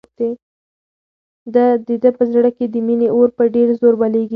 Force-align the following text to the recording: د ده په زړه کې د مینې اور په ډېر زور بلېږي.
د 1.53 1.55
ده 2.03 2.09
په 2.17 2.23
زړه 2.33 2.49
کې 2.57 2.65
د 2.73 2.75
مینې 2.87 3.07
اور 3.15 3.29
په 3.37 3.43
ډېر 3.55 3.67
زور 3.79 3.93
بلېږي. 4.01 4.29